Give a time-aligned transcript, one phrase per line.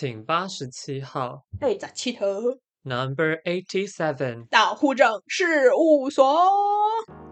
[0.00, 1.42] 请八十七号。
[1.58, 2.24] 对，在七头。
[2.84, 4.46] Number eighty seven。
[4.48, 6.24] 到户政事务所。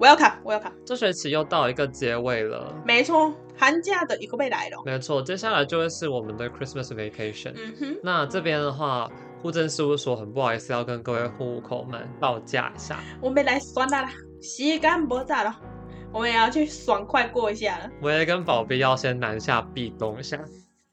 [0.00, 0.74] 我要看，我要看。
[0.84, 2.74] 这学期又到一个结尾了。
[2.84, 4.82] 没错，寒假的一个未来了。
[4.84, 7.52] 没错，接下来就会是我们的 Christmas vacation。
[7.54, 8.00] 嗯哼。
[8.02, 9.08] 那这边的话，
[9.40, 12.98] 户政事务所很不好意思要跟各位户口们报价一下。
[13.22, 14.10] 我们来算了啦，
[14.42, 15.56] 时间不早了。
[16.12, 17.88] 我们也要去爽快过一下了。
[18.02, 20.44] 我也跟宝贝要先南下避冬一下，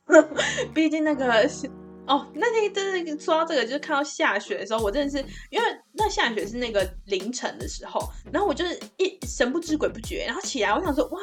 [0.73, 1.69] 毕竟那个是
[2.05, 11.21] 哦，那天真的说到这个，就是看到下雪的时候，我真的是因为那下雪是那个凌晨的时候，然后我就是一神不知鬼不觉，然后起来我想说哇，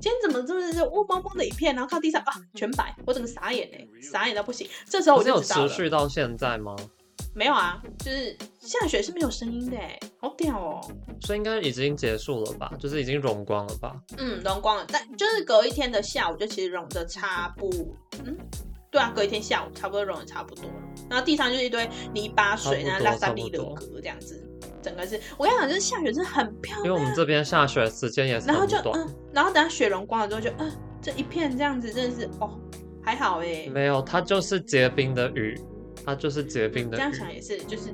[0.00, 4.68] 今天怎么这么是雾蒙蒙的一片，然后看地上啊全白，我整个傻眼哎，傻眼到不行。
[4.88, 5.62] 这时候我就知道了。
[5.62, 6.74] 有持续到现在吗？
[7.36, 9.76] 没有啊，就是下雪是没有声音的，
[10.18, 10.80] 好屌哦！
[11.20, 12.72] 所以应该已经结束了吧？
[12.78, 13.94] 就是已经融光了吧？
[14.16, 18.34] 嗯，融光了，但就是隔一天的下午就其实融的差不，嗯，
[18.90, 20.76] 对啊，隔一天下午差不多融的差不多了。
[21.10, 24.42] 然后地上就是一堆泥巴水，然后拉萨利的格这样子，
[24.80, 26.86] 整个是我跟你讲，就是下雪真的很漂亮。
[26.86, 32.58] 因为我们这边下雪时间也是然后就嗯，然后等下雪融光了之后就嗯，这一片这样子真的是哦，
[33.02, 33.68] 还好哎。
[33.70, 35.60] 没有，它就是结冰的雨。
[36.06, 37.92] 它就是结冰的，这样想也是，就是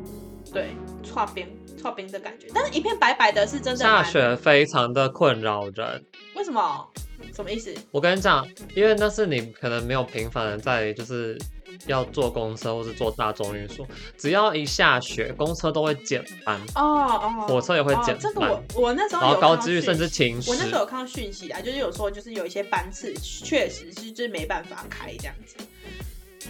[0.52, 1.48] 对，剉冰
[1.82, 2.46] 剉冰的感觉。
[2.54, 3.76] 但是一片白白的，是真的。
[3.76, 6.04] 下雪非常的困扰人。
[6.36, 6.86] 为什么？
[7.34, 7.72] 什么意思？
[7.90, 11.38] 我跟你讲，因为那是你可能没有频繁的在，就是
[11.86, 13.86] 要坐公车或是坐大众运输，
[14.18, 16.60] 只要一下雪，公车都会减班。
[16.74, 17.46] 哦哦。
[17.48, 18.16] 火车也会减班。
[18.16, 18.18] 哦。
[18.20, 19.26] 这个我我那时候有。
[19.28, 20.50] 然后高知率甚至停驶。
[20.50, 25.56] 我那时候有看到讯息啊，就是有说就是有一些班次确实是就是没办法开这样子。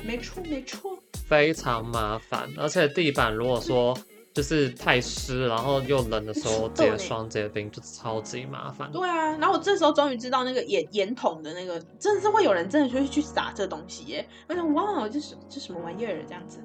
[0.04, 0.98] 没错没错。
[1.26, 3.96] 非常麻烦，而且地板如果说
[4.34, 8.90] 就是太湿，然后又冷的时候结霜结冰，就超级麻烦。
[8.92, 14.28] 对啊，然后我这时候终于知道那个盐盐桶的那个，真的是会有人真的就会去撒这东西耶！
[14.48, 16.58] 我想哇，这是这什么玩意儿这样子？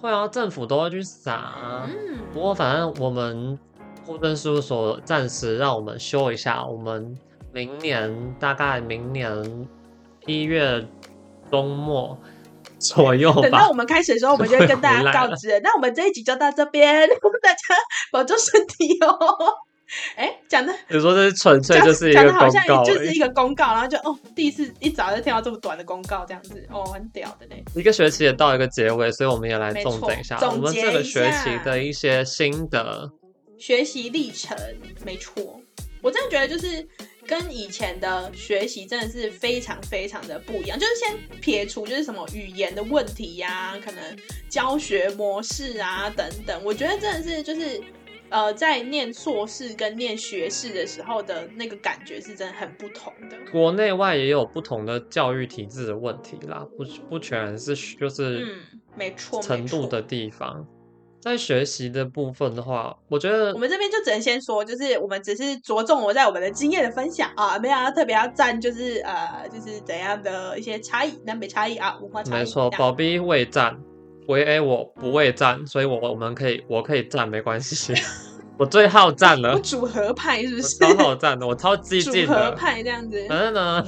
[0.00, 1.86] 会啊，政府都会去撒。
[1.88, 3.58] 嗯，不过反正我们
[4.06, 7.14] 户政事务所暂时让我们修一下，我们
[7.52, 9.68] 明年大概明年
[10.24, 10.86] 一月
[11.50, 12.18] 中末。
[12.78, 13.42] 左右吧。
[13.42, 15.58] 等到我们开始的时候，我们就会跟大家告知。
[15.64, 17.08] 那我们这一集就到这边，
[17.42, 17.58] 大家
[18.12, 19.18] 保重身体哦。
[20.16, 27.64] 哎，讲的，比如说这是纯粹就是一个公告，讲的好像就是一个公告，然后就哦，第一次一早就听到这么短的公告，这样子哦，很屌的嘞。
[27.74, 33.10] 一个学期也到一个结尾，所以我们也来重整一下我们这个学期的一些心得、
[33.58, 34.54] 学习历程。
[35.06, 35.58] 没错，
[36.02, 36.86] 我真的觉得就是。
[37.28, 44.02] 跟以前的学习真的是非常非常的不一样，就是先撇除就是什么语言的问题呀、啊，可能
[44.48, 47.78] 教学模式啊等等，我觉得真的是就是
[48.30, 53.36] 呃，在念硕士跟念学士的时候的那个感觉是真的很不同的。
[53.52, 60.66] 国内外也有不同的教育体制的问题啦，不不全是就是嗯，没错，程度的地方。
[61.20, 72.38] 在学习的部分的话，我觉得我们这边就只能先说，就是我们只是着重我在我们的经验的分享啊，没有要特别要占，就是呃，就是怎样的一些差异，南北差异啊，文化差异。
[72.38, 73.76] 没错，宝贝未占，
[74.28, 77.94] 唯 A 我不畏战，所以我我们可以我可以占没关系，
[78.56, 79.54] 我最好战了。
[79.54, 80.76] 我组合派是不是？
[80.78, 82.26] 超好战的，我超激进的。
[82.28, 83.26] 组合派这样子。
[83.28, 83.84] 反正呢。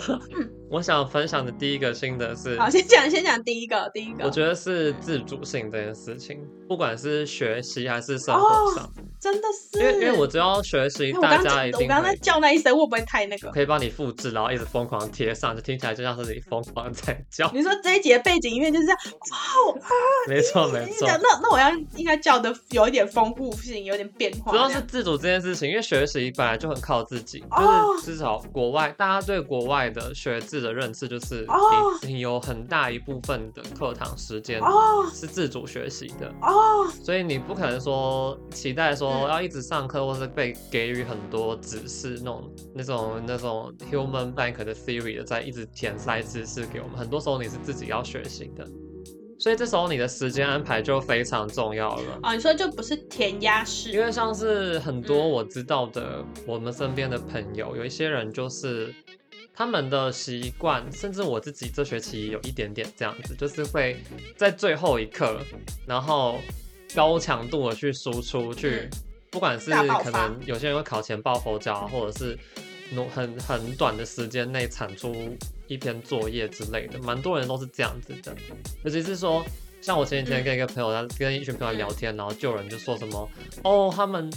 [0.71, 8.85] 我想分享的第一个心得是，好，先讲先讲第一个，第一个，我觉得是自主性这件事情，不管是学习还是生活上。
[8.85, 11.83] 哦真的是，因为因为我只要学习，大家一定。
[11.83, 13.51] 我刚才叫那一声会不会太那个？
[13.51, 17.51] 可以帮你复制，然后一直疯狂贴上，就听起来就像是你疯狂在叫。
[17.53, 18.99] 你说这一节背景音乐就是这样，
[19.31, 19.91] 哇啊！
[20.27, 21.07] 没错没错。
[21.07, 24.53] 那那我要应该叫的有一点丰富性，有点变化。
[24.53, 31.47] 主要是自主这件事情，因为学习本来就很靠自己，就是至少国外大家对国外的学制的认知就是
[32.03, 34.61] 你，你有很大一部分的课堂时间
[35.15, 39.29] 是自主学习的哦，所以你不可能说期待说。
[39.31, 46.97] 要一直上课，或是被给予很多指示，那种那种那种 human bank 的 theory 的，在一直填塞知识给我们。
[46.97, 48.67] 很多时候你是自己要学习的，
[49.39, 52.13] 所以这时候你的时间安排就非常重要了。
[52.23, 58.93] 啊、哦，你说就不是填鸭式，因为像是很多我知道的，我们身边的朋友，有一些人就是
[59.61, 63.95] 他们的习惯，甚至我自己这学期有一点点这样子，就是会
[64.35, 65.39] 在最后一刻，
[65.87, 66.41] 然后
[66.95, 68.89] 高强度的去输出去。
[69.31, 72.39] 不管是可能有些人会考前抱佛脚，或者是
[73.15, 75.15] 很很短的时间内产出
[75.67, 78.35] 一篇作业之类的，蛮多人都是这样子的。
[78.83, 79.45] 尤其是说，
[79.81, 83.29] 像我前几天跟一个朋友，他跟一群朋友聊天，然后就有人就说什么，
[83.65, 84.31] 哦，他们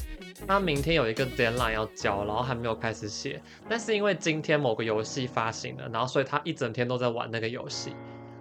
[0.47, 7.93] 他明天有一个 deadline 要交，然后还没有开始写，但是因为今天某个游戏发行了，然后所以他一整天都在玩那个游戏。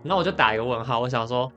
[0.05, 1.51] 然后我就打一个问号，我想说，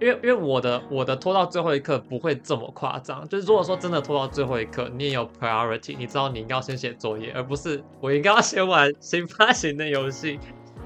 [0.00, 10.38] 因为因为我的我的拖到最后一刻不会这么夸张，就是如果说真的拖到最后一刻，你也有 priority，你知道你应该要先写作业，而不是我应该要先玩新发行的游戏，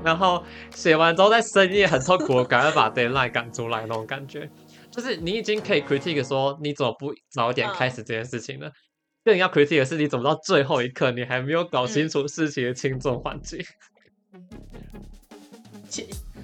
[0.04, 0.42] 然后
[0.74, 4.48] 写完之后在深夜很痛苦赶快把 deadline 赶出来那种感觉，
[4.90, 8.70] 就是你已经可以 critique 说你怎么不早点开始这件事情呢？
[9.24, 13.64] 更要 critique 的是你怎么到最后一刻你还没有搞清楚事情的轻重缓急。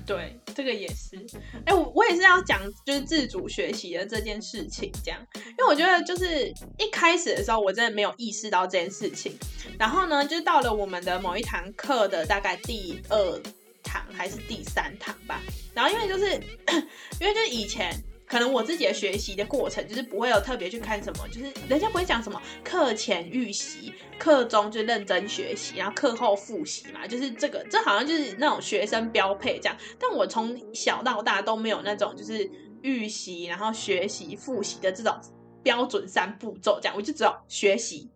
[0.06, 1.17] 对，这个也是。
[1.65, 9.37] 哎、我我也是要讲，就是自主学习的这件事情，这样，因为我觉得就是一开始的时候，我真的没有意识到这件事情。
[9.79, 13.41] 然后呢，就到了我们的某一堂课的大概第二
[13.83, 15.41] 堂还是第三堂吧。
[15.73, 16.35] 然后因为就是，
[17.21, 17.95] 因为就是以前。
[18.34, 29.78] 可能我自己的学习的过程就是不会有特别去看什么，就是人家不会讲什么课前预习，课中就认真学习，然后课后复习嘛，就是这个，这好像就是那种学生标配这样。
[30.00, 32.50] 但我从小到大都没有那种就是
[32.82, 35.16] 预习，然后学习复习的这种
[35.62, 38.10] 标准三步骤这样，我就只有学习，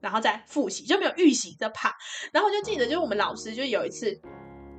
[0.00, 1.92] 然后再复习，就没有预习这怕。
[2.30, 4.16] 然后我就记得，就是我们老师就有一次。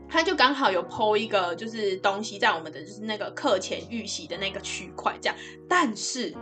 [0.09, 5.35] 他就刚好有 po 一个就是东西在我们的就是那个课前预习的那个区块这样，
[5.67, 6.33] 但是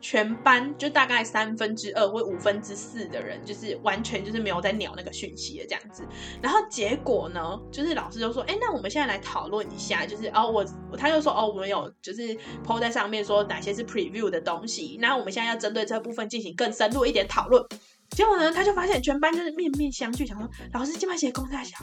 [0.00, 6.02] 全班就大概三分之二或五分之四的人就是完全就是没有在鸟那个讯息的这样子，
[6.40, 12.34] 然后结果呢，就是老师就说，哎，那我们现在来讨论一下，就是哦我他就说哦我们有就是
[12.66, 17.62] po 在上面说哪些是 preview 的东西，那我们现在要针对这部分进行更深入一点讨论。
[18.10, 21.76] 结果呢，他就发现全班就是面面相觑，想说老师今晚写公太小，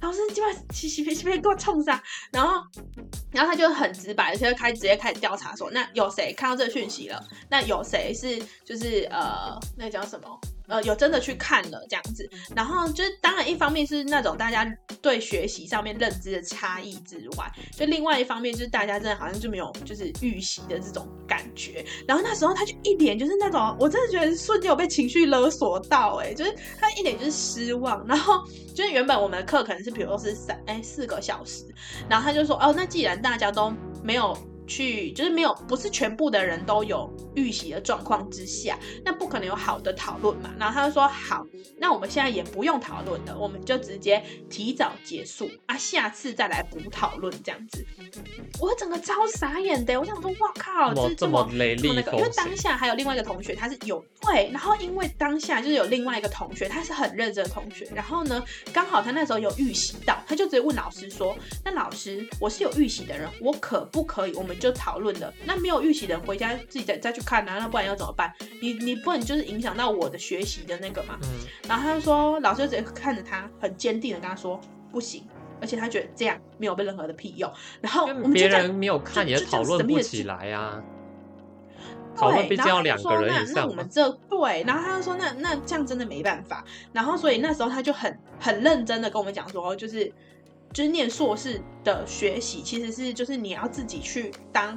[0.00, 2.00] 老师今晚洗洗皮洗给我冲上，
[2.32, 2.64] 然后，
[3.30, 7.22] 然后他就很直白，就开直接开始调查说，那有谁看到这个讯息了？
[7.50, 10.40] 那有谁是就是呃，那叫什么？
[10.68, 14.64] 呃，有真的去看了这样子，然后就是当然一方面是那种大家
[15.00, 28.42] 对学习上面认知的差异之外，就另外一方面就是大家真的好像就没有就是预习的这种感觉，然后那时候他就一脸就是那种，我真的觉得瞬间有被情绪勒索到，哎，就是他一脸就是失望，然后
[28.74, 31.64] 就是原本我们的课可能是比如说是三哎四个小时，
[32.08, 33.72] 然后他就说哦，那既然大家都
[34.02, 34.36] 没有。
[34.66, 40.50] 去就是没有，不是全部的人都有预习的状况之下，那不可能有好的讨论嘛。
[40.58, 41.44] 然后他就说好，
[41.78, 47.84] 那我们现在也不用讨论了，我们就直接提早结束啊，下次再来补讨论这样子。
[48.60, 58.42] 我整个超傻眼的，我想说，哇靠，这这么雷厉那个，因为当下还有另外一个同学他是有对，然后因为当下就是有另外一个同学他是很认真的同学，然后呢
[58.72, 64.51] 刚好他那时候有预习到，他就直接问老师说，那老师我是有预习的人，我可不可以我们。
[64.56, 68.32] 就讨论了，那没有预习的人回家自己再再去看啊，那不然要怎么办？
[68.60, 71.18] 你你不能就是影响到我的学习的那个嘛。
[71.22, 71.28] 嗯。
[71.68, 74.60] 然后他就说，老师就直接看着他，很坚定的跟他说
[74.90, 75.24] 不行，
[75.60, 77.50] 而且他觉得这样没有被任何的屁用。
[77.80, 80.82] 然后我们别人没有看也讨论不起来啊。
[82.14, 83.54] 讨论毕竟要两个人以上。
[83.54, 86.64] 那我们这对，然后他就说那那这样真的没办法。
[86.92, 90.12] 然后所以那时候他就很很认真的跟我们讲说，就是。
[90.72, 94.76] 就是念硕士的学习，其实是就是你要自己去当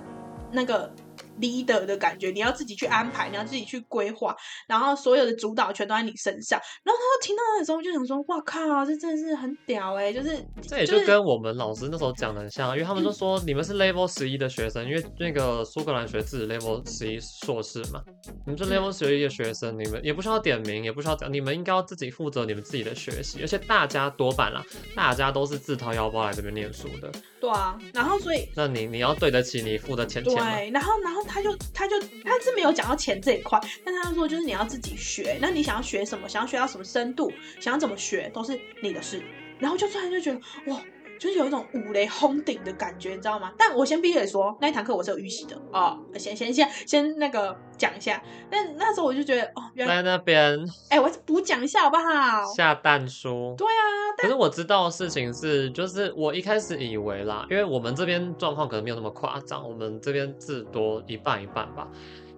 [0.51, 0.91] 那个。
[1.39, 4.35] Leader 的感觉，你要自己去安排，你要自己去规划，
[4.67, 6.59] 然后所有的主导权都在你身上。
[6.83, 18.01] 然后他听到的时候，就想说：“哇靠，这真的是很屌哎！”就是这也就跟我们老师那时候讲的很像，因为他们都说你们是 level 十一的学生，因为那个苏格兰学制 level 十一硕士嘛，
[18.45, 24.63] 你们是 level 十一的学生，你们也不需要点名，也不需要讲，你们应该要自己负责你们自己的学习，而且大家多半啦，
[24.95, 27.11] 大家都是自掏腰包来这边念书的。
[27.45, 30.55] 对啊，然后所以那你你要对得起你付的钱钱吗？
[30.55, 39.21] 对，然后然后他就他就他是没有讲到钱这一块，但他就说就是你要自己学，那你想要学什么，想要学到什么深度，想要怎么学都是你的事。
[39.59, 40.81] 然后就突然就觉得哇。
[41.19, 43.53] 就是有一种五雷轰顶的感觉，你知道吗？
[43.57, 45.99] 但我先必须得说，那一堂课我是有预习的哦。
[46.17, 52.43] 先先先先那个讲一下，但那时候我就觉得哦，原来在那边，哎、欸，我补讲一下好不好？
[52.53, 53.55] 下蛋书。
[53.57, 61.87] 对啊，可是我知道的事情是，就是我一开始以为啦，因为我们这边状况可能没有那么夸张，我们这边至多一半一半吧。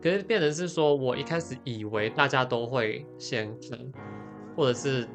[0.02, 3.80] 可是变成是说，我一开始以为大家都会先看，
[4.56, 5.08] 或者是。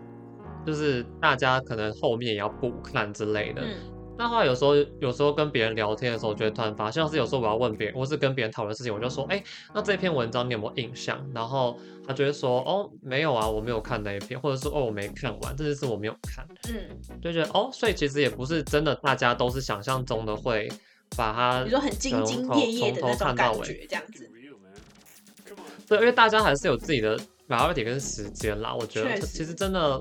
[0.67, 3.63] 就是大家可能后面也要补看之类的。
[4.19, 11.27] 那、嗯、后来有时候有时候跟别人聊天的时候，就会突然发现，像是有时候我要问别人，或是跟别人讨论事情，我就说，哎、欸，那这篇文章你有没有印象？
[11.35, 16.47] 然后他就会说，哦，没有啊，我没有看那一篇，或者是，哦，我没看完，这件事我没有看。
[16.69, 20.71] 嗯，就觉得，哦，所以其实也不是真的，大家都是想象中的会
[21.17, 24.29] 把它，比如说很兢兢业业的那种感觉，这样子。
[25.89, 30.01] 对，因为大家还是有自己的 priority 跟时间啦，我觉得其实真的。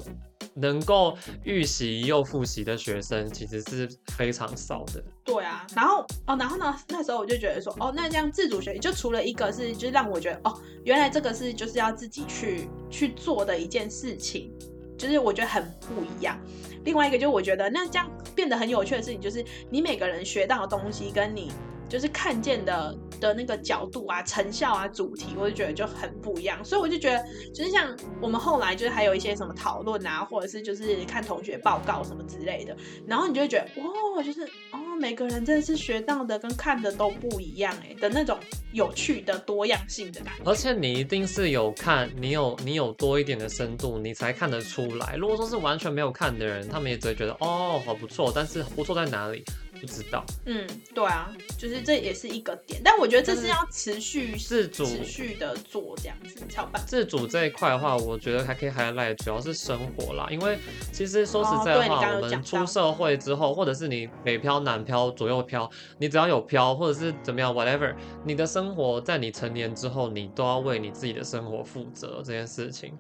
[0.54, 5.04] 能够预习又复习的学生其实是非常少的。
[5.24, 14.52] 对啊，然后哦，然后呢，那时候我就觉得说，哦，那这样自主学习就除了一个是，就是让我觉得，哦，原来这个是就是要自己去去做的一件事情，
[14.98, 16.40] 就是我觉得很不一样。
[16.84, 21.52] 另外一个就是我觉得那这样变得很有趣的事情，就是你每个人学到的东西跟你。
[21.92, 26.64] 就是看见的的那个角度啊、成效啊、主题，我就觉得就很不一样。
[26.64, 27.22] 所以我就觉得，
[27.54, 32.74] 就是像我们后来就是还有一些什么讨论啊，或者是就是看同学报告什么之类的，
[33.06, 38.40] 然后你就会觉得哇，就是哦，每个人真的是学到的跟看的都不一样哎的那种
[38.72, 40.50] 有趣的多样性的感觉。
[40.50, 45.18] 而且你一定是有看，你有你有多一点的深度，你才看得出来。
[45.18, 49.44] 如果说是完全没有看的人，他们也只会觉得哦，好不错，但是不错在哪里？
[49.82, 56.88] 不知道，嗯，对啊，就是这也是一个点，但我觉得这是要持续自主、持续的做这样子才有办法。
[56.88, 60.60] 自主这一块的话，我觉得还可以 highlight，主要是生活啦，因为
[60.92, 72.96] 其实说实在的话，哦、我们出社会之后，或者是你北漂、南漂、左右漂，你只要有漂，或者是怎么样，whatever，你的生活在你成年之后，你都要为你自己的生活负责这件事情。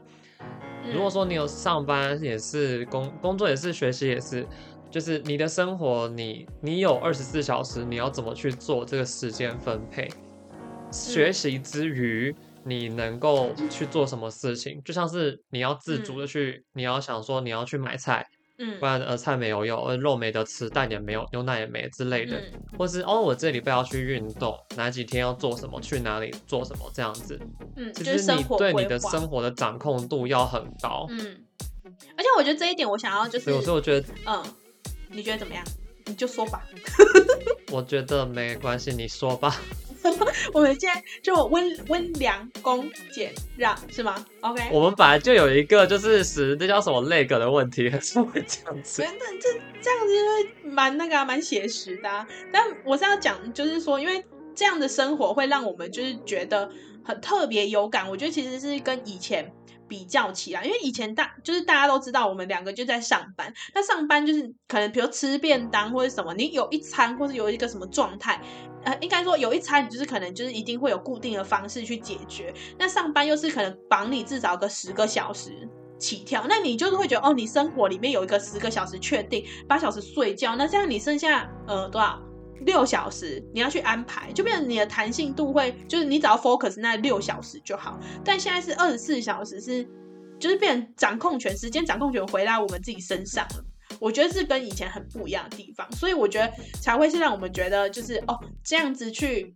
[0.91, 4.43] 如果说你有上班，也是工工作，也是学习，也是。
[4.91, 10.09] 就是你的生活你，你你有二十四小时，你要怎么去做这个时间分配？
[10.91, 14.81] 学习之余，你能够去做什么事情？
[14.83, 22.43] 就像是你要自主的去，你要想说你要去买菜，嗯，不然呃菜没有用，呃肉没得吃，蛋也没有，牛奶也没之类的，
[22.77, 27.39] 或是哦我这礼拜要去运动，哪几天要做什么，去哪里做什么这样子，
[27.77, 31.37] 嗯，其实你对你的生活的掌控度要很高，嗯，
[32.17, 34.43] 而且我觉得这一点我想要就是，所以我觉得，嗯。
[35.11, 35.63] 你觉得怎么样？
[36.05, 36.63] 你就说吧。
[37.71, 39.55] 我觉得没关系，你说吧。
[40.51, 44.69] 我们现在就温温良恭俭让是吗？OK。
[44.71, 49.03] 我们本来就有一个就是使那叫什么那个的问题，还是会这样子。
[49.03, 49.49] 真的，这
[49.79, 52.27] 这样子蛮那个蛮写实的啊。
[52.51, 54.25] 但我是要讲，就是说，因为
[54.55, 56.69] 这样的生活会让我们就是觉得
[57.03, 58.09] 很特别有感。
[58.09, 59.53] 我觉得其实是跟以前。
[59.91, 63.53] 比较起来，因为以前大就是大家都知道，我们两个就在上班。
[63.75, 68.41] 那上班就是可能，比如吃便当或者什么，你有一餐或者有一个什么状态，
[68.85, 72.53] 呃，应该说有一餐，你就是可能就是一定会有固定的方式去解决。
[72.79, 75.67] 那上班又是可能绑你至少个十个小时
[75.99, 82.17] 起跳，那你就是会觉得哦，你生活里面有一个十个小时确定，八小时睡觉，那这样你剩下呃多少？
[82.65, 87.99] 六小时你要去安排，就变成你的弹性度会，就是你只要 focus 那六小时就好。
[88.23, 89.87] 但现在是二十四小时是，
[90.39, 93.65] 就是变成掌控权，时间掌控权回到我们自己身上了。
[93.99, 96.51] 我觉得是跟以前很不一样的地方，所以我觉得
[96.81, 99.53] 才会是让我们觉得就是哦，这样子去。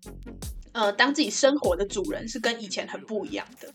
[0.75, 3.70] 呃，当自己生活的主人是跟以前很不一样的。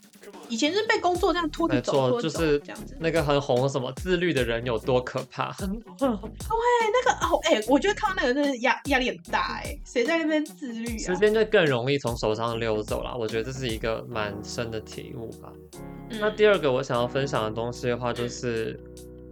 [0.50, 2.94] 以前是被工作这样拖着走，拖着走，就是这样子。
[3.00, 5.50] 那个很红什么自律的人有多可怕？
[5.56, 9.74] 对，那个哦，哎、欸，我觉得看到那个真的压压力很大哎。
[9.86, 10.98] 谁在那边自律啊？
[10.98, 13.16] 时间就更容易从手上溜走了。
[13.16, 15.50] 我觉得这是一个蛮深的体悟吧。
[16.10, 18.78] 嗯、那第二个我想要分享的东西的话，就是、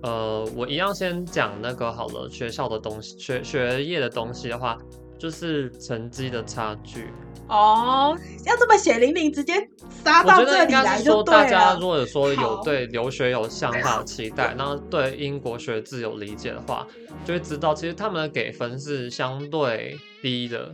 [0.05, 4.79] 嗯、呃，我一样先讲那个好了，学校的东西，学学业的东西的话。
[5.19, 7.09] 就是成绩的差距
[7.49, 9.55] 哦，要这么血淋淋直接
[10.05, 11.45] 杀到这里来就对了。
[11.45, 16.87] 大家如果说有对留学有想法期待，那对英国学制有理解的话，
[17.25, 20.71] 就会知道其实他们的给分是相对低的，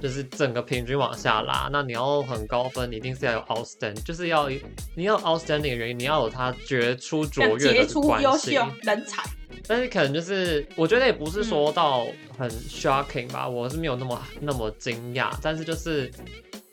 [0.00, 1.68] 就是整个平均往下拉。
[1.72, 4.48] 那你要很高分，你一定是要有 outstanding，就是要
[4.96, 9.22] 你要 outstanding 的原因，你要有他杰出卓越的关系，人才。
[9.68, 12.06] 但是可能就是，我觉得也不是说到
[12.38, 15.30] 很 shocking 吧，我是没有那么那么惊讶。
[15.42, 16.10] 但是就是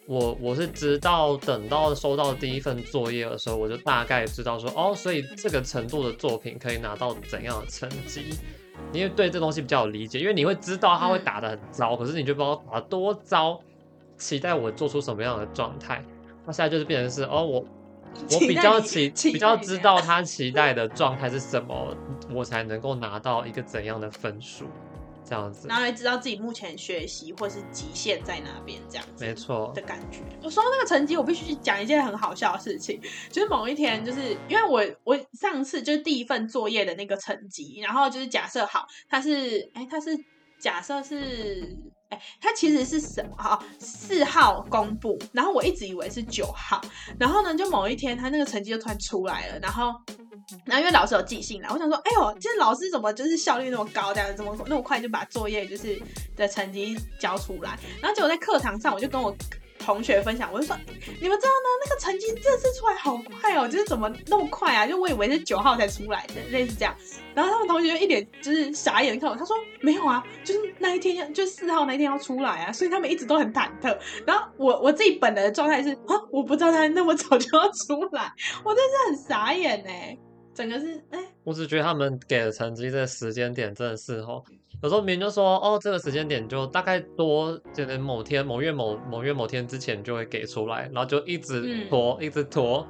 [0.06, 8.36] 我我是知道，等到收到第一份作业的时候，我就大概知道说，哦，所以这个程度的作品可以拿到怎样的成绩？
[8.92, 13.60] 因为对这东西比较有理解，因为你会知道他会打得很糟，可是你就不知道打多糟，
[14.18, 16.04] 期待我做出什么样的状态。
[16.46, 17.66] 那现在就是变成是，哦，我。
[18.32, 21.96] 我比较期比较知道他期待的状态是什么，
[22.32, 24.66] 我才能够拿到一个怎样的分数，
[25.26, 30.20] 这样子，然后也知道自己目前学习或是极限在哪边，这样子，没错的感觉。
[30.42, 40.18] 我说到那个成绩，我必须去讲一件很好笑的事情，就是某一天，就是因为我我上次就是第一份作业的那个成绩，然后就是假设好，他是哎，他是
[40.60, 41.78] 假设是。
[42.42, 43.36] 他其实是什么？
[43.38, 46.82] 哈，四号公布，然后我一直以为是九号，
[47.20, 49.94] 然后呢，就某一天他那个成绩就突然出来了，然后，
[50.66, 56.02] 然后因为老师有寄信来，我想说，哎呦，这老师怎么就是效率那么高，这样怎么那么快就把作业就是
[56.36, 57.78] 的成绩交出来？
[58.02, 59.36] 然后结果在课堂上，我就跟我
[59.84, 60.76] 同学分享，我就说，
[61.22, 61.70] 你们知道吗？
[61.86, 64.88] 那个成绩这次出来好快哦，就是怎么那么快啊？
[64.88, 66.96] 就我以为是九号才出来的，类似这样。
[67.36, 73.98] 然后他们同学就一脸就是傻眼看我，他说没有啊，就是那一天要就四号那一天要出来啊，所以他们一直都很忐忑。
[74.26, 78.32] 然后我我自己本人的状态是啊，我不知道他那么早就要出来，
[78.64, 80.18] 我真是很傻眼哎，
[80.54, 84.44] 整个是哎，我只觉得他们给的成绩这个时间点真的是哦。
[84.84, 92.86] 有时候别人就说哦，这个时间点就大概多，就能某天某月某某月某天之前就会给出来，然后就一直拖，嗯、一直拖。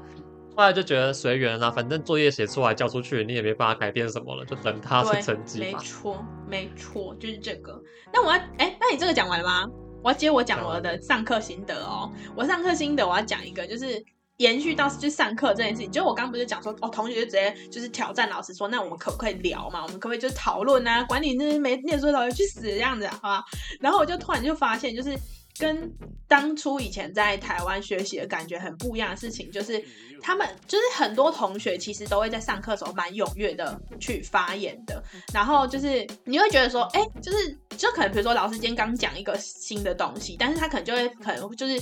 [0.55, 5.59] 后来就觉得随缘啦，反正作业写出来交出去，你也没办法改变什么了，就等它是成绩。
[5.59, 7.79] 没错，没错，就是这个。
[8.11, 9.67] 那我要哎，那你这个讲完了吗？
[10.03, 12.11] 我要接我讲我的上课心得哦。
[12.35, 14.03] 我上课心得我要讲一个，就是。
[14.37, 19.83] 延续到去上课这件事情，就我刚不是讲说，哦，同学就直接就是挑战老师说，那我们可不可以聊嘛？
[19.83, 21.03] 我们可不可以就讨论啊？
[21.03, 23.43] 管你那些没念书的同学去死这样子，好吧？
[23.79, 25.17] 然后我就突然就发现，就是
[25.59, 25.91] 跟
[26.27, 29.83] 当初以前在台湾学习的感觉很不一样的事情，就是。
[30.23, 35.03] 他们就是很多同学，其实都会在上课的时候蛮踊跃的去发言的。
[35.33, 41.77] 然后就是你会觉得说，哎、就是就可能比如说老师今天刚讲一个新的东西，但是他可能就会可能就是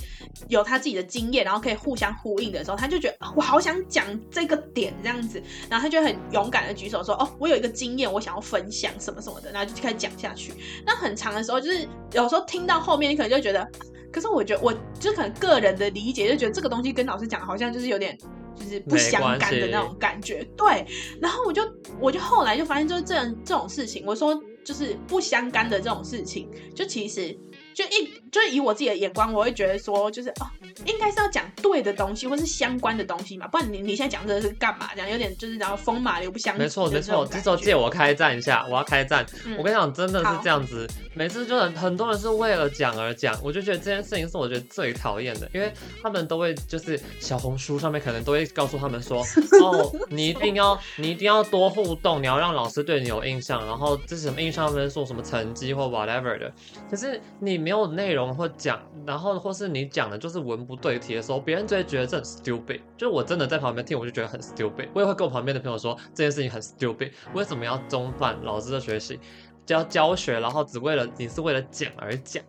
[0.49, 10.51] 有他自己的经验，然后可以互相呼应的时候，他就觉得我好想讲这个点这样子，然后他就很勇敢的举手说，哦，我有一个经验，我想要分享什么什么的，然后就开始讲下去。
[10.83, 13.69] 那很长的时候，就是有时候听到后面，你可能就觉得。
[14.11, 18.17] 可是我觉得，我就可能个人的理解，就觉得这个东西跟老师讲好像就是有点，
[18.55, 20.47] 就是不相干的那种感觉。
[20.57, 20.85] 对，
[21.21, 21.61] 然后我就
[21.99, 23.15] 我就后来就发现，就是这
[23.45, 27.37] 这种事情，我说就是不相干的这种事情，就其实。
[27.73, 30.47] 就一就是以我自己的眼光，我会觉得说，就是哦，
[30.85, 34.89] 应该是要讲对的东西，或是相关的东西嘛，不然你你现在讲这个是干嘛？
[34.93, 36.61] 这样有点就是然后风马牛不相及。
[36.61, 39.25] 没错没错，这时候借我开战一下，我要开战。
[39.45, 45.71] 嗯、我跟你讲，真的是这样子，每次就很很多人是为了讲而讲，我就觉得这件事情是我觉得最讨厌的，因为
[46.03, 49.21] 他们都会就是小红书上面可能都会告诉他们说，
[49.63, 56.51] 哦，你一定要你一定要多互动，你要让老师对你有印象，然后这是什么印象分数、什么成绩或 whatever 的，
[56.89, 57.60] 可是你。
[57.61, 62.81] 没有内容或讲，然后或是你讲的就是文不对题的时候，别人就会觉得这很 stupid。
[62.97, 64.89] 就是我真的在旁边听，我就觉得很 stupid。
[64.93, 67.11] 我也会跟我旁边的朋友说这件事情很 stupid。
[67.33, 69.19] 为什么要中断老师的学习，
[69.65, 72.43] 教教学，然后只为了你是为了讲而讲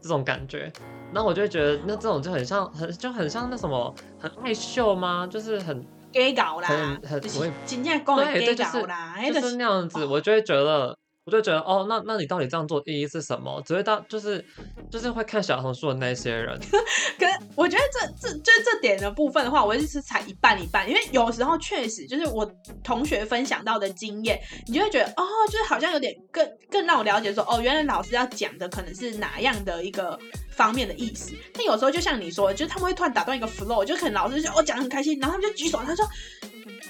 [0.00, 0.72] 这种感觉？
[1.12, 5.26] 那我就会觉得，那这种就很像，很就很像那什么，很爱秀吗？
[5.26, 10.96] 就是很 gay 搞啦，很很我也今天讲的 gay 搞啦，就是那样子，我就会觉得。
[11.24, 13.62] 我就觉得哦，那那你到底这样做意义是什么？
[13.64, 14.44] 只会到就是
[14.90, 16.58] 就是会看小红书的那些人。
[17.16, 22.44] 可是我觉得这这就这点的部分的话，我就是才一半一半，因为有时候确实就是我
[22.82, 30.18] 同学分享到的经验，你就会觉得哦，就是好像有点更更让我了解说哦，原来老师要讲的可能是哪样的一个
[30.50, 31.32] 方面的意思。
[31.54, 36.04] 但有时候就像你说，就是他们会突然打断一个 flow，就可能老师就哦讲得很开心，然后他们就举手，他说。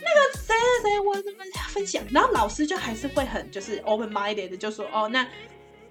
[0.01, 2.03] 那个谁谁谁，我怎么分享？
[2.11, 5.27] 然后老师就还是会很就是 open minded 的，就说哦，那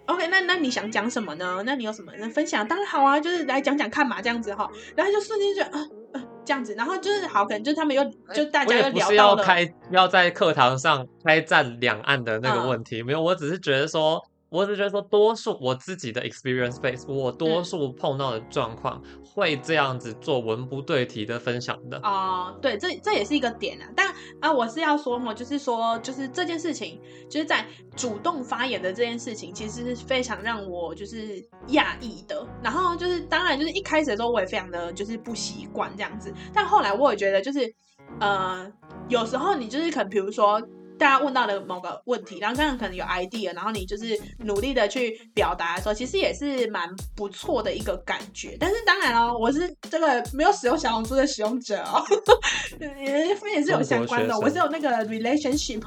[0.07, 1.61] OK，那那你想讲什么呢？
[1.65, 2.67] 那你有什么能分享？
[2.67, 4.69] 当然好啊，就是来讲讲看嘛，这样子哈。
[4.95, 5.79] 然后就瞬间就啊
[6.13, 9.41] 啊这样子，然后就是好，可能就他们又就大家又聊到了。
[9.41, 14.21] 要开要在课堂上开战两岸的那个问题，嗯、没有，我只是觉得说。
[14.51, 21.97] 我只觉得说，多数我自己的 experience base，我多数碰到的状况会这样子做文不对题的分享的。
[21.99, 23.87] 哦、呃，对，这这也是一个点啊。
[23.95, 32.45] 但啊，我是要说嘛，就是说，就是这件事情，就是在主动发言的这件事情，其实是非常让我就是讶异的。
[32.61, 36.33] 然后就是，当然就是一开始的时候，我也非常的就是不习惯这样子。
[36.53, 37.73] 但后来我也觉得，就是
[38.19, 38.69] 呃，
[39.07, 40.61] 有时候你就是可能，比如说。
[41.01, 48.55] 大家问到的某个问题，然后刚刚可能有 idea，然后你就是努力的去表达的时候，其实也是蛮不错的一个感觉。
[48.59, 52.05] 但是当然哦，我是这个没有使用小红书的使用者哦，
[52.79, 55.81] 也也是有相关的，我是有那个 relationship，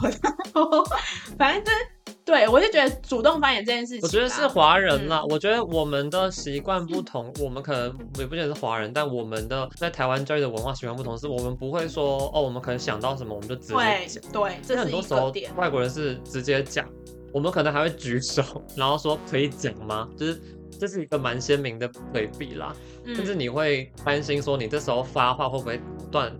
[1.38, 1.76] 反正就是。
[2.24, 5.20] 对，我就觉得主动发言这件事情，我觉得是华人啦。
[5.20, 13.74] 嗯、我觉得我们的习惯不同，嗯、我们可能也不见得是华人，但我们的在台湾教育的文化习惯不同，是我们不会说哦，我们可能想到什么我们就直接
[14.06, 14.32] 讲。
[14.32, 16.88] 对，这是很多时候外国人是直接讲，
[17.32, 18.42] 我们可能还会举手，
[18.74, 20.08] 然后说可以讲吗？
[20.16, 20.40] 就是
[20.78, 22.74] 这是一个蛮鲜明的对比啦。
[23.04, 26.34] 嗯、甚至你会担心说你这时候发话会不会断？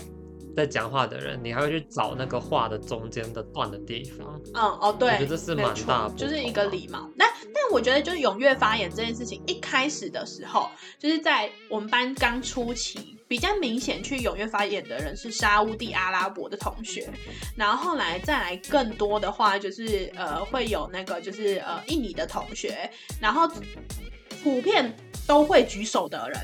[0.57, 4.41] 在讲话的人，你还会去找那个话的中间的断的地方。
[4.55, 7.11] 嗯哦，对，我觉得这是蛮大的，就是一个礼貌。
[7.19, 17.09] 但但我觉得，就是踊跃发言这件事情，一开始的时候，就是在我们班刚初期，比较明显去踊跃发言的人是沙乌地阿拉伯的同学，
[17.57, 22.91] 然后后来再来更多的话，就是呃会有那个就是呃印尼的同学，
[23.21, 23.49] 然后
[24.43, 24.95] 普遍。
[25.27, 26.39] 都会举手的人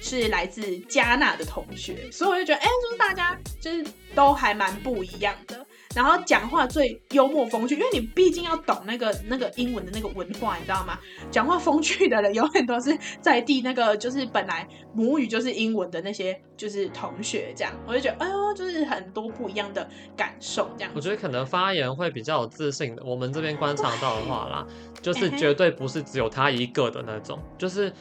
[0.00, 3.84] 是来自加纳的同学，所以我就觉得，哎、欸，就是大家就是
[4.14, 5.66] 都还蛮不一样的。
[5.92, 10.96] 然后讲话最幽默风趣，因为你毕竟要懂那个那个英文的那个文化，你知道吗？
[11.32, 20.92] 讲话风趣的人有很多是在地那个就是本来母语就是英文的那些就是同学，这样我就觉得哎呦，就是很多不一样的感受，这样。
[20.94, 24.64] 我觉得可能发言会比较有自信的，我们这边观察到的话啦，
[25.02, 27.92] 就是绝对不是只有他一个的那种，就是。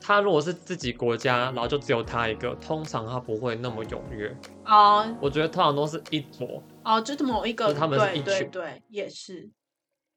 [0.00, 4.34] 他如果是自己国家，然后就只有他一个，通常他不会那么踊跃
[4.64, 5.04] 哦。
[5.06, 9.50] Uh, 我觉得通常都是一组哦，就是某一个，他们是一群，对，对，对，也是，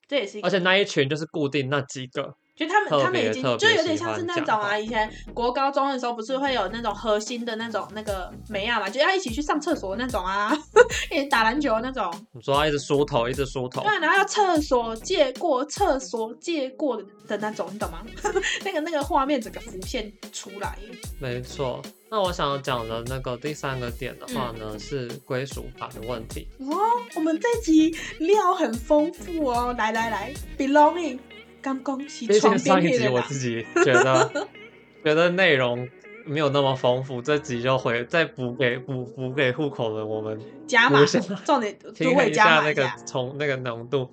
[0.08, 2.36] 这也是一个，而且那一群就是固定那几个。
[2.56, 10.56] 就他们，他们已经就有点像是那种啊，以前国高中的时候不是会有那种核心的那种那个梅亚嘛，就要一起去上厕所那种啊，
[11.10, 12.14] 一起打篮球那种。
[12.32, 13.82] 你说他一直梳头，一直梳头。
[13.82, 18.06] 对，然后要厕所借过，厕所借过的那种，你懂吗？
[18.64, 20.78] 那个那个画面整个浮现出来。
[21.20, 26.48] 没错，那我想要讲的那个第三个点的话呢，嗯、是归属法的问题。
[26.60, 26.78] 哇，
[27.16, 31.18] 我们这集料很丰富哦，来来来，belonging。
[31.64, 34.48] 刚恭喜，毕竟上一集我自己觉得
[35.04, 35.88] 觉得内容
[36.26, 41.04] 没有那么丰富，这集就回再补给补补给户口的我们加码，
[41.46, 44.12] 重点 平衡一下那个从那个浓度。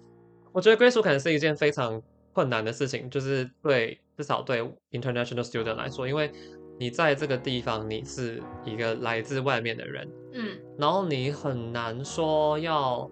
[0.53, 2.01] 我觉得归属可能是一件非常
[2.33, 6.31] 困难的事情，就是对至少对 international student 来说，因为
[6.79, 13.11] 你在这个地方你是一个来自外面的人，嗯，然后你很难说要。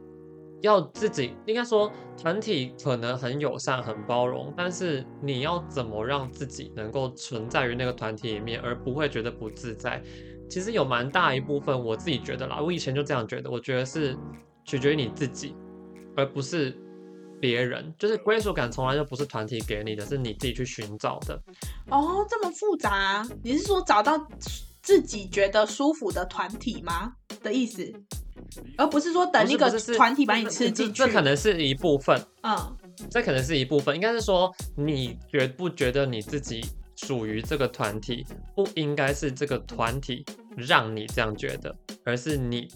[0.60, 1.90] 要自己应该说，
[2.20, 10.02] 团体可能很友善、很包容，但是你要怎么让自己能够存在于那个团体里面，而不会觉得不自在？
[10.50, 14.16] 其实有蛮大一部分，我自己觉得啦，我以前就这样觉得，我觉得是
[14.64, 15.54] 取决于你自己，
[16.16, 16.74] 而不是
[17.38, 17.94] 别人。
[17.98, 21.40] 就是归属感从来就不是团体给你的，是你自己去寻找的。
[21.90, 23.24] 哦，这么复杂？
[23.44, 24.18] 你是说找到
[24.82, 27.12] 自己觉得舒服的团体吗？
[27.42, 27.92] 的意思？
[28.76, 32.20] 而不是说等一个团体把你吃进去，这可能是一部分。
[32.42, 32.76] 嗯，
[33.10, 36.64] 这可能是一部分，应该是说你觉不觉得你自己
[36.96, 40.24] 属于这个团体，不应该是这个团体
[40.56, 42.68] 让你这样觉得，而是你。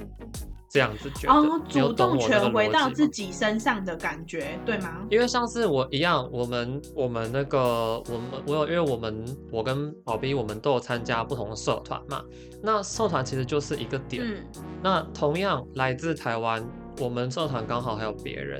[0.72, 5.06] 这样子觉得，哦，主动权回到自己身上的感觉，对吗？
[5.11, 12.24] 因为上次我一样，我们我们那个我们我有，因为我们我跟宝斌我们都有参加不同的社团嘛。
[12.62, 14.24] 那社团其实就是一个点。
[14.24, 14.42] 嗯。
[14.82, 16.66] 那同样来自台湾，
[16.98, 18.58] 我们社团刚好还有别人。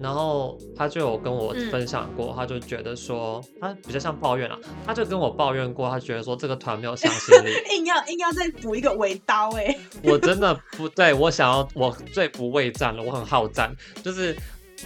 [0.00, 14.34] 然后他就有跟我分享过，嗯、他就觉得说他比较像抱怨啊，他就跟我抱怨过，他觉得说这个团没有向心力， 硬要硬要再补一个尾刀哎，我真的不对，我想要我最不畏战了，我很好战，就是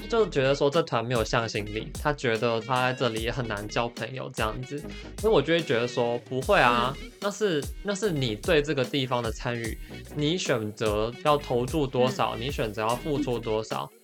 [0.09, 4.83] 就觉得说这团没有向心力，他觉得他在这里也很难交朋友这样子，
[5.21, 9.79] 所以我就会觉得说不会啊，嗯、那是那是你对这个地方的参与，
[10.17, 13.89] 你选择要投注多少，嗯、你选择要付出多少。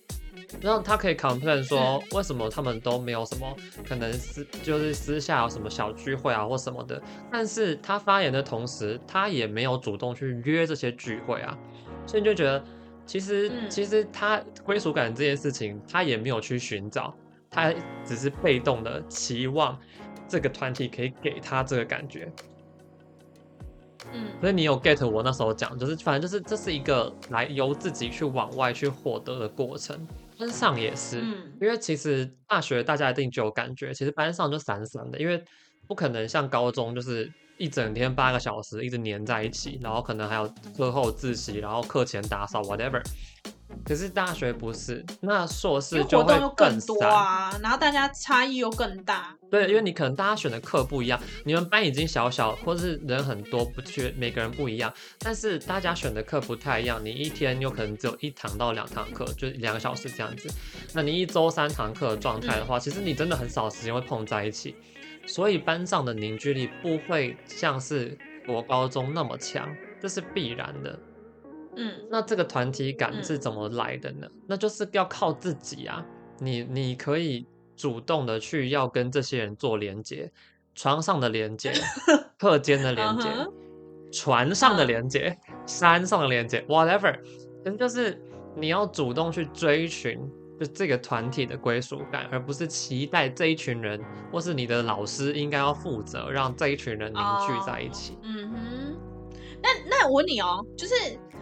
[0.63, 3.55] 后他可以 complain 说，为什么他们都没有什么
[3.87, 11.57] 可能私就是私下有什么小聚会啊或什么的，但是他发言的同时，他也没有主动去约这些聚会啊，
[12.05, 12.63] 所以你就觉得
[13.05, 17.13] 其实其实他归属感这件事情，他也没有去寻找，
[17.49, 17.73] 他
[18.05, 19.79] 只是被动的期望
[20.27, 22.31] 这个团体可以给他这个感觉。
[24.13, 30.05] 嗯，所以你有 get 我那时候讲，就是反正就是这是一个来由自己去往外去获得的过程。
[30.41, 35.39] 班上也是，嗯、因为其实大学大家一定就有感觉，其实班上就散散的，因为
[35.87, 42.99] 不可能像高中就是一整天八个小时一直黏在一起，然后可能还有课后自习，然后课前打扫 whatever。
[43.83, 49.35] 可是大学不是，那硕士就会更，更多啊，然后大家差异又更大。
[49.49, 57.03] 对，因为你可能大家选的课不一样，你们班已经小小，或是人很多，不缺每个人不一样，但是大家选的课不太一样。
[57.03, 60.49] 你一天有可能只有一堂到两堂课，就是两个小时这样子。
[60.93, 64.75] 那你一周三堂课的状态的话，嗯、其实你真的很少时间会碰在一起，
[65.25, 69.67] 所以班上的凝聚力不会像是国高中那么强，
[69.99, 70.97] 这是必然的。
[71.75, 74.27] 嗯，那这个团体感是怎么来的呢？
[74.29, 76.05] 嗯、那就是要靠自己啊！
[76.39, 80.31] 你你可以主动的去要跟这些人做连接，
[80.75, 81.71] 床上的连接，
[82.37, 83.29] 课间的连接，
[84.11, 87.17] 船上的连接，山上的连接，whatever，
[87.63, 88.21] 但就是
[88.55, 90.19] 你要主动去追寻，
[90.59, 98.17] 就这个团体的归属感，而不是期待这一群人或是你的老师应该要负责让这一群人凝聚在一起。
[98.23, 98.57] 嗯哼。
[99.61, 100.93] 那那我问你哦，就是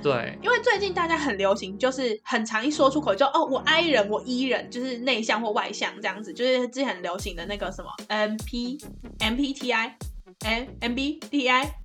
[0.01, 8.77] 对，因为最近大家很流行，就是很常一说出口就哦，我 I 人，我 E 人，就是内向或外向这样子，就是之前很流行的那个什么 M P
[9.19, 9.97] M P T I
[10.45, 11.75] M M B T I。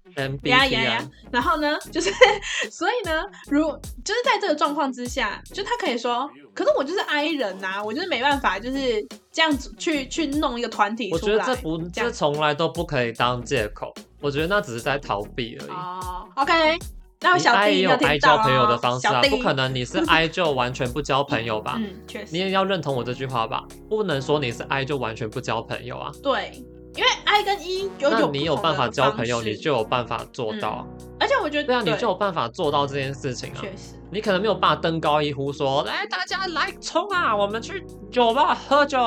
[0.44, 1.10] 呀呀呀！
[1.32, 2.08] 然后呢，就是
[2.70, 3.62] 所以呢，如
[4.04, 11.20] 就是在这个状况之下，就他可以说，可是我就是 I 人呐、啊，我就是没办法，就是这样子去去弄一个团体出来。
[11.20, 13.92] 我觉得这不，这从来都不可以当借口。
[14.20, 15.70] 我觉得那只是在逃避而已。
[15.70, 16.78] 哦、oh,，OK，
[17.22, 21.74] 那我小弟 I 也有 I 交朋友的方式啊，弟不可能你是 I 就完全不交朋友吧？
[21.82, 22.28] 嗯，确实。
[22.30, 23.64] 你也要认同我这句话吧？
[23.88, 26.12] 不能说你是 I 就完全不交朋友啊。
[26.22, 26.64] 对。
[26.96, 30.86] 因为 I 跟 E 有你有办法交朋友，你就有办法做到。
[31.00, 33.58] 嗯、而且我觉得，对啊，你就有办法做到这件事情啊。
[33.60, 38.98] 确实，你可能没有办法登高一呼说，来大家来冲啊，我们去酒吧喝酒。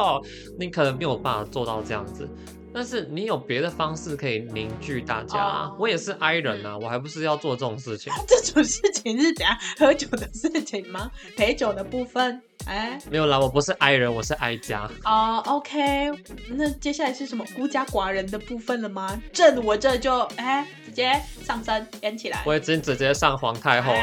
[0.59, 2.29] 你可能没有办法做到这样子，
[2.79, 5.39] 但是你有别的方式可以凝聚大家。
[5.39, 5.71] 啊。
[5.79, 8.13] 我也是 I 人啊，嗯、我还不是要做这种事情。
[8.27, 9.57] 这种事情是怎样？
[9.79, 11.09] 喝酒的事情吗？
[11.35, 12.39] 陪酒的部分。
[12.67, 14.87] 哎，没有啦，我不是 I 人，我是 I 家。
[15.05, 16.11] 哦、uh,，OK，
[16.49, 19.19] 那接下来是什么孤家寡人的部分了吗？
[19.33, 22.43] 朕我这就哎，直接上身演起来。
[22.45, 23.99] 我已经直接上皇太后了。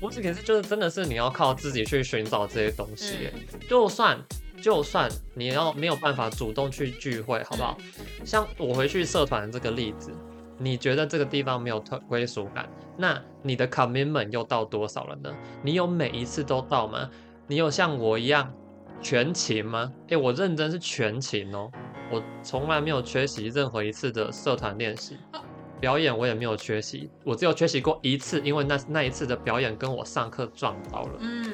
[0.00, 3.30] 不是，可是就是真的是你要靠自己去寻找这些东西。
[3.34, 4.18] 嗯、就算
[4.64, 7.76] 就算你要没有办法主动去聚会，好不好？
[7.78, 10.10] 嗯、像我回去社团这个例子，
[10.56, 15.30] 你觉得这个地方没有特归属感，那你的 commitment 又到多少了呢？
[15.62, 17.10] 你有每一次都到吗？
[17.46, 18.50] 你有像我一样
[19.02, 19.92] 全勤吗？
[20.08, 21.70] 诶、欸，我认真是全勤哦，
[22.10, 25.18] 我从来没有缺席任何一次的社团练习，
[25.78, 31.12] 表演我也没有缺席，我只有缺席过一次，因为那那一次的表演跟我上课撞到了。
[31.18, 31.52] 嗯，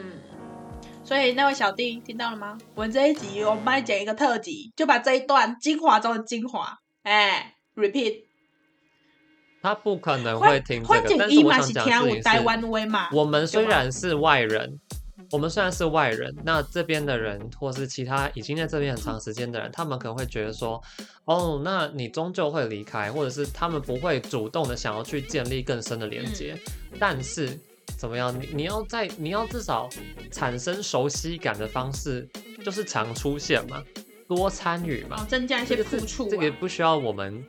[1.11, 2.57] 所以那位小弟听到了吗？
[2.73, 8.23] 我们这一集我们帮你剪一个特辑，就把这一段精华中的精华，哎、欸，repeat。
[9.61, 12.29] 他不可能会听这个，但是我想讲的是，
[13.13, 14.79] 我们虽然是外人。
[15.33, 20.81] 我们虽然是外人，那这边的人或是其他已经在这边很长时间的人，他们可能会觉得说，
[21.25, 26.57] 哦，那你终究会离开，或者是他们不会主动的想要去建立更深的连接。
[26.93, 27.59] 嗯、但是
[28.01, 29.87] 怎么样，你你要在你要至少
[30.31, 32.27] 产生熟悉感的方式，
[32.65, 33.85] 就是常出现嘛，
[34.27, 36.29] 多参与嘛，增加一些付出、啊。
[36.31, 37.45] 这个不需要我们。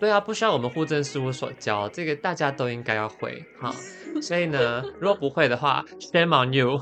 [0.00, 3.74] 对啊，不需要我们户政事务所教，这个大家都应该要会哈。
[4.22, 6.80] 所以呢，如果不会的话，shame on you。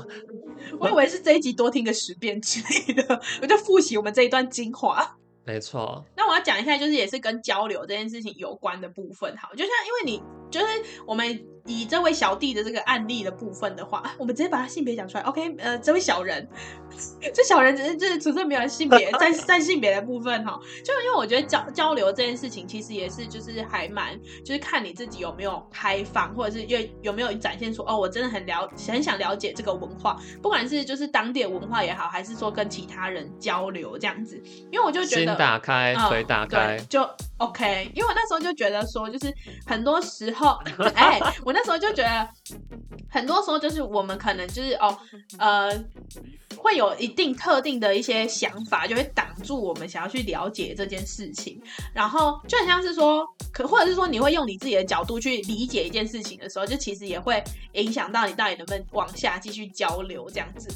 [0.79, 5.17] 我以为是这一集多听个十遍之类的， 我就复习我们这一段精华。
[5.43, 6.05] 没错。
[6.15, 9.35] 那我要讲一下，就是也是跟交流这件事情有关的部分。
[9.35, 10.67] 好，就像因为你就是
[11.07, 11.41] 我们。
[11.67, 15.23] 以这位小弟的这个案例的部分的话， 我们直接把他性别讲出来。
[15.25, 16.49] OK，呃，这位小人，
[17.35, 37.91] 这小人只是就是纯粹没有性别， 在在性别的部分哈，就因为我觉得交交流这件事情，其实也是就是还蛮就是看你自己有没有开放，或者是有有没有展现出哦，我真的很了很想了解这个文化，不管是就是当地的文化也好，还是说跟其他人交流这样子，因为我就觉得心打开，嘴打开，嗯、就 OK。
[37.93, 39.31] 因为我那时候就觉得说，就是
[39.67, 40.59] 很多时候，后
[40.95, 42.29] 哎，我那时候就觉得，
[43.09, 44.97] 很多时候就是我们可能就是哦，
[45.37, 45.71] 呃，
[46.57, 51.61] 会有一定特定的一些想法，就会挡住我们想要去了解这件事情。
[51.93, 60.69] 然后就很像是说，可或者是说，你会用你自己的角度去理解一件事情的时候，就其实也会影响到你到底能不能往下继续交流这样子。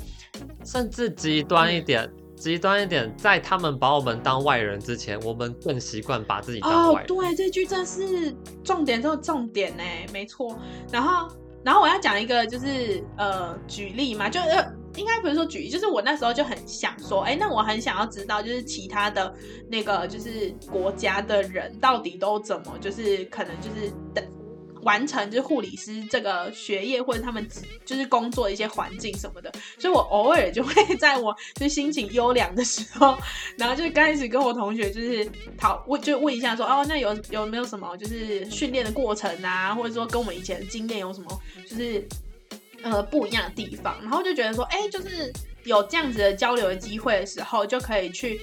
[0.63, 2.09] 甚至极端一点。
[2.35, 7.03] 极端一点，在他们把我们当外人之前，我们更习惯把自己当外人。
[7.03, 10.57] 哦，对，这句真是重点中的重点呢，没错。
[10.91, 11.27] 然后，
[11.63, 19.33] 然后我要讲一个，就是呃，举例嘛，就呃，应该不是说举例，就是我那时候就很想说，哎，那我很想要知道，就是其他的
[19.69, 24.23] 那个，就是国家的人到底都怎么，就是可能就是等。
[24.85, 27.45] 完成就是护理师这个学业，或者他们
[27.83, 33.17] 就是工作的一些环境什么的，所以我偶尔就会在我就心情优良的时候，
[33.57, 42.07] 然后就开始跟我同学就是讨问，就问一下说哦，那有有没有什么就是训练的过程啊，或者说跟我们以前的经验有什么就是
[42.83, 48.39] 呃不一样的地方，然后就觉得说，哎、就是有这样子的交流的机会的时候，就可以去。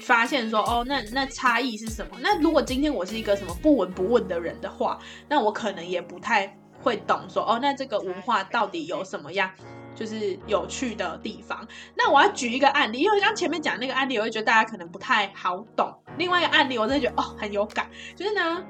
[0.00, 2.16] 发现说哦，那那差异是什么？
[2.20, 9.50] 那如果今天我是一个什么不闻不问的人的话，那我可能也不太会懂说哦，那这个文化到底有什么样
[9.94, 11.66] 就是有趣的地方？
[11.94, 15.92] 那我要举一个案例，因为刚前面讲那个案例，我会觉得大家可能不太好懂。
[16.16, 18.64] 另外一个案例，我真的觉得哦很有感，就是呢，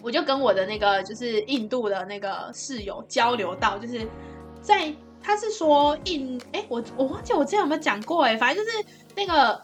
[0.00, 4.06] 我就跟我的那个就是印度的那个室友交流到，就是
[4.60, 8.84] 在他是说印哎，我我忘记我之前有没有讲过哎，反正就是
[9.16, 9.60] 那个。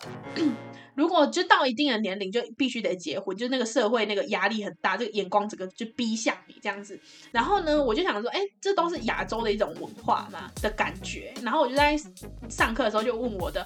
[0.98, 6.98] 如果就到一定的年龄就必须得结婚，就那个社会那个压力很大，这个眼光整个就逼向你这样子。
[7.30, 11.32] 然后呢，我就想说，哎，这都是亚洲的一种文化嘛的感觉。
[11.40, 11.96] 然后我就在
[12.48, 13.64] 上课的时候就问我的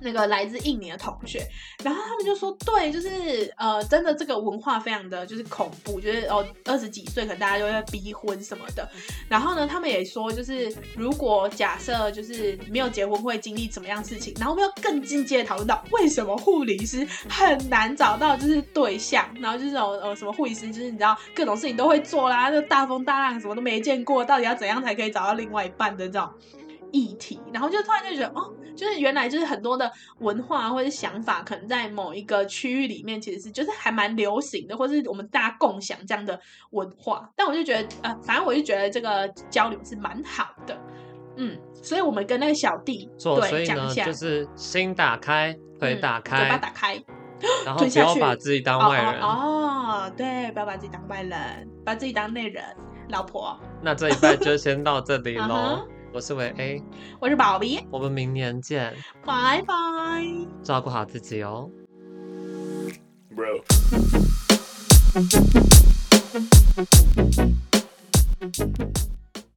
[0.00, 1.44] 那个来自印尼的同学，
[1.82, 8.88] 然后他们就说，对，就是呃，真的这个文化非常的就是恐怖，就是哦二十几岁可能大家就会逼婚什么的。
[9.28, 26.28] 然后呢，他们也说，就是如果假设就是没有结婚会经历怎么样事情，然后我们要更进阶的讨论到为什么护理师很难找到就是对象，然后就是这种呃什么护理师就是你知道各种事情都会做啦，就大风大浪什么都没见过，到底要怎样才可以找到另外一半的这种
[26.92, 36.38] 议题，然后就突然就觉得哦，就是原来就是很多的文化或者想法，可能在某一个区域里面其实是就是还蛮流行的，或是我们大家共享这样的
[36.70, 37.28] 文化。
[37.34, 40.78] 但我就觉得呃，反正我就觉得这个交流是蛮好的。
[41.36, 47.04] 嗯，所以我们跟那个小弟做，对，所以呢，就是心打开，腿打开，嘴巴打开，
[47.66, 49.20] 然后不要把自己当外人。
[49.20, 52.64] 哦，哦，对，不要把自己当外人，把自己当内人，
[53.10, 53.60] 老婆。
[53.82, 55.84] 那这一拜就先到这里喽。
[55.84, 56.82] uh-huh, 我是维 A，
[57.20, 58.94] 我是宝 B，，我们明年见，
[59.26, 59.74] 拜拜，
[60.62, 61.68] 照顾好自己哦
[63.36, 63.62] ，Bro。